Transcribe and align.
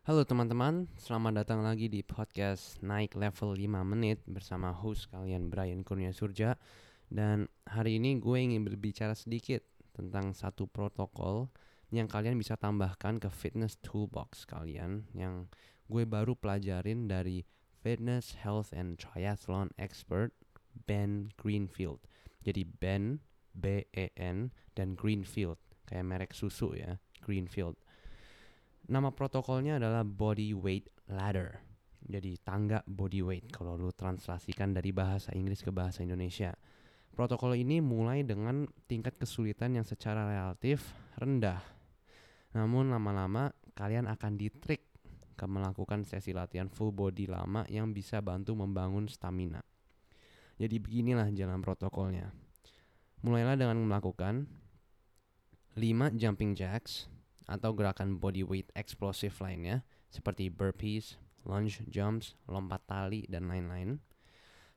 Halo 0.00 0.24
teman-teman, 0.24 0.88
selamat 0.96 1.44
datang 1.44 1.60
lagi 1.60 1.84
di 1.92 2.00
podcast 2.00 2.80
Naik 2.80 3.20
Level 3.20 3.52
5 3.52 3.84
Menit 3.84 4.24
bersama 4.24 4.72
host 4.72 5.12
kalian 5.12 5.52
Brian 5.52 5.84
Kurnia 5.84 6.08
Surja. 6.16 6.56
Dan 7.04 7.44
hari 7.68 8.00
ini 8.00 8.16
gue 8.16 8.32
ingin 8.40 8.64
berbicara 8.64 9.12
sedikit 9.12 9.60
tentang 9.92 10.32
satu 10.32 10.64
protokol 10.64 11.52
yang 11.92 12.08
kalian 12.08 12.40
bisa 12.40 12.56
tambahkan 12.56 13.20
ke 13.20 13.28
fitness 13.28 13.76
toolbox 13.84 14.48
kalian 14.48 15.04
Yang 15.12 15.52
gue 15.92 16.08
baru 16.08 16.32
pelajarin 16.32 17.04
dari 17.04 17.44
fitness, 17.84 18.40
health, 18.40 18.72
and 18.72 18.96
triathlon 18.96 19.68
expert 19.76 20.32
Ben 20.88 21.28
Greenfield. 21.36 22.00
Jadi 22.40 22.64
Ben, 22.64 23.20
B-E-N, 23.52 24.48
dan 24.72 24.96
Greenfield 24.96 25.60
Kayak 25.84 26.08
merek 26.08 26.32
susu 26.32 26.72
ya, 26.72 26.96
Greenfield 27.20 27.76
Nama 28.88 29.12
protokolnya 29.12 29.76
adalah 29.76 30.06
body 30.06 30.56
weight 30.56 30.88
ladder. 31.10 31.60
Jadi 32.00 32.40
tangga 32.40 32.80
body 32.88 33.20
weight 33.20 33.46
kalau 33.52 33.76
lu 33.76 33.92
translasikan 33.92 34.72
dari 34.72 34.90
bahasa 34.90 35.36
Inggris 35.36 35.60
ke 35.60 35.68
bahasa 35.68 36.00
Indonesia. 36.00 36.56
Protokol 37.12 37.58
ini 37.60 37.82
mulai 37.84 38.24
dengan 38.24 38.64
tingkat 38.88 39.20
kesulitan 39.20 39.76
yang 39.76 39.84
secara 39.84 40.24
relatif 40.24 40.80
rendah. 41.20 41.60
Namun 42.56 42.88
lama-lama 42.88 43.52
kalian 43.76 44.08
akan 44.08 44.40
ditrik 44.40 44.88
ke 45.36 45.44
melakukan 45.44 46.04
sesi 46.04 46.32
latihan 46.32 46.68
full 46.68 46.92
body 46.92 47.28
lama 47.28 47.64
yang 47.68 47.92
bisa 47.92 48.20
bantu 48.20 48.56
membangun 48.56 49.08
stamina. 49.08 49.60
Jadi 50.60 50.76
beginilah 50.76 51.32
jalan 51.32 51.64
protokolnya. 51.64 52.28
Mulailah 53.24 53.56
dengan 53.56 53.80
melakukan 53.84 54.44
5 55.76 56.20
jumping 56.20 56.52
jacks, 56.52 57.08
atau 57.50 57.74
gerakan 57.74 58.22
body 58.22 58.46
weight 58.46 58.70
eksplosif 58.78 59.42
lainnya 59.42 59.82
seperti 60.06 60.46
burpees, 60.46 61.18
lunge 61.42 61.82
jumps, 61.90 62.38
lompat 62.46 62.86
tali, 62.86 63.26
dan 63.26 63.50
lain-lain. 63.50 63.98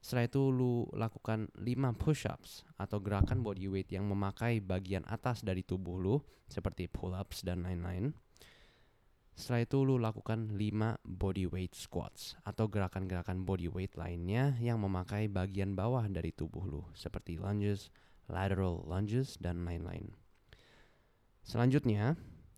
Setelah 0.04 0.28
itu 0.28 0.52
lu 0.52 0.84
lakukan 0.92 1.48
5 1.56 1.96
push-ups 1.96 2.68
atau 2.76 3.00
gerakan 3.00 3.40
body 3.40 3.72
weight 3.72 3.88
yang 3.88 4.04
memakai 4.04 4.60
bagian 4.60 5.00
atas 5.08 5.40
dari 5.40 5.64
tubuh 5.64 5.96
lu 5.96 6.20
seperti 6.44 6.92
pull-ups 6.92 7.40
dan 7.40 7.64
lain-lain. 7.64 8.12
Setelah 9.32 9.64
itu 9.64 9.80
lu 9.80 9.96
lakukan 9.96 10.52
5 10.52 11.00
body 11.02 11.48
weight 11.48 11.72
squats 11.72 12.36
atau 12.44 12.68
gerakan-gerakan 12.68 13.48
body 13.48 13.72
weight 13.72 13.96
lainnya 13.96 14.52
yang 14.60 14.76
memakai 14.78 15.24
bagian 15.26 15.72
bawah 15.72 16.04
dari 16.06 16.36
tubuh 16.36 16.68
lu 16.68 16.82
seperti 16.92 17.40
lunges, 17.40 17.88
lateral 18.28 18.84
lunges, 18.84 19.40
dan 19.40 19.64
lain-lain. 19.64 20.12
Selanjutnya, 21.42 22.14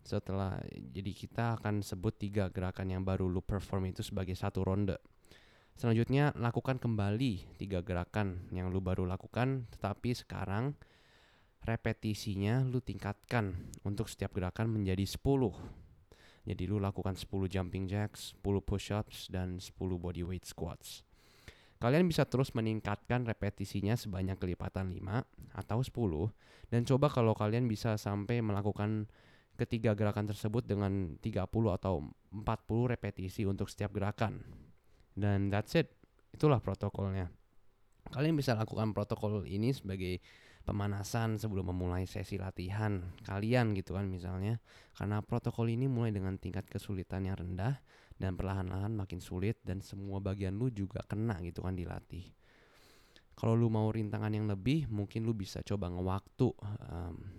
setelah 0.07 0.63
jadi 0.71 1.11
kita 1.11 1.59
akan 1.59 1.83
sebut 1.83 2.15
tiga 2.15 2.47
gerakan 2.47 2.95
yang 2.95 3.03
baru 3.03 3.27
lu 3.27 3.43
perform 3.43 3.91
itu 3.91 3.99
sebagai 3.99 4.39
satu 4.39 4.63
ronde. 4.63 4.95
Selanjutnya 5.75 6.31
lakukan 6.39 6.79
kembali 6.79 7.59
tiga 7.59 7.83
gerakan 7.83 8.47
yang 8.55 8.71
lu 8.71 8.79
baru 8.79 9.03
lakukan 9.03 9.67
tetapi 9.75 10.15
sekarang 10.15 10.79
repetisinya 11.67 12.63
lu 12.63 12.79
tingkatkan 12.79 13.51
untuk 13.83 14.07
setiap 14.07 14.31
gerakan 14.31 14.71
menjadi 14.71 15.03
10. 15.03 15.19
Jadi 16.47 16.63
lu 16.63 16.79
lakukan 16.79 17.19
10 17.19 17.51
jumping 17.51 17.91
jacks, 17.91 18.31
10 18.39 18.63
push-ups 18.63 19.27
dan 19.27 19.59
10 19.59 19.75
body 19.99 20.23
weight 20.23 20.47
squats. 20.47 21.03
Kalian 21.77 22.09
bisa 22.09 22.25
terus 22.25 22.55
meningkatkan 22.57 23.27
repetisinya 23.27 23.93
sebanyak 23.93 24.39
kelipatan 24.41 24.95
5 24.97 25.27
atau 25.53 25.83
10 25.83 26.73
dan 26.73 26.81
coba 26.89 27.11
kalau 27.11 27.37
kalian 27.37 27.69
bisa 27.69 28.01
sampai 28.01 28.41
melakukan 28.41 29.05
ketiga 29.57 29.97
gerakan 29.97 30.29
tersebut 30.29 30.63
dengan 30.63 31.17
30 31.19 31.49
atau 31.49 32.05
40 32.31 32.93
repetisi 32.93 33.43
untuk 33.43 33.67
setiap 33.67 33.91
gerakan. 33.97 34.45
Dan 35.17 35.49
that's 35.49 35.73
it. 35.73 35.89
Itulah 36.31 36.61
protokolnya. 36.61 37.33
Kalian 38.07 38.37
bisa 38.37 38.55
lakukan 38.55 38.95
protokol 38.95 39.43
ini 39.43 39.75
sebagai 39.75 40.23
pemanasan 40.63 41.39
sebelum 41.39 41.71
memulai 41.71 42.03
sesi 42.03 42.35
latihan 42.35 42.99
kalian 43.27 43.75
gitu 43.75 43.97
kan 43.97 44.07
misalnya. 44.07 44.61
Karena 44.95 45.19
protokol 45.19 45.73
ini 45.73 45.89
mulai 45.89 46.13
dengan 46.13 46.37
tingkat 46.39 46.69
kesulitan 46.69 47.27
yang 47.27 47.35
rendah 47.35 47.81
dan 48.15 48.37
perlahan-lahan 48.39 48.95
makin 48.95 49.19
sulit 49.19 49.59
dan 49.63 49.83
semua 49.83 50.23
bagian 50.23 50.55
lu 50.55 50.71
juga 50.71 51.03
kena 51.03 51.39
gitu 51.43 51.65
kan 51.65 51.75
dilatih. 51.75 52.31
Kalau 53.37 53.53
lu 53.53 53.69
mau 53.69 53.85
rintangan 53.93 54.33
yang 54.33 54.49
lebih, 54.49 54.89
mungkin 54.89 55.21
lu 55.21 55.37
bisa 55.37 55.61
coba 55.61 55.93
ngewaktu. 55.93 56.49
Um, 56.89 57.36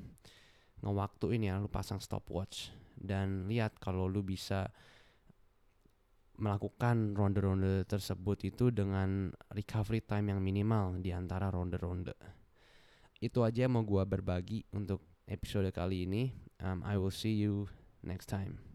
ngewaktuin 0.89 1.45
ya 1.45 1.61
lu 1.61 1.69
pasang 1.69 2.01
stopwatch 2.01 2.73
dan 2.97 3.47
lihat 3.47 3.77
kalau 3.77 4.09
lu 4.09 4.25
bisa 4.25 4.73
melakukan 6.39 7.19
ronde-ronde 7.19 7.83
tersebut 7.85 8.47
itu 8.47 8.71
dengan 8.71 9.35
recovery 9.53 10.01
time 10.07 10.33
yang 10.33 10.41
minimal 10.41 10.97
di 11.03 11.11
antara 11.11 11.51
ronde-ronde. 11.51 12.15
Itu 13.19 13.43
aja 13.43 13.67
yang 13.67 13.75
mau 13.75 13.83
gua 13.83 14.07
berbagi 14.07 14.63
untuk 14.71 15.03
episode 15.27 15.75
kali 15.75 16.07
ini. 16.07 16.31
Um, 16.63 16.87
I 16.87 16.95
will 16.95 17.15
see 17.15 17.35
you 17.35 17.67
next 18.07 18.31
time. 18.31 18.68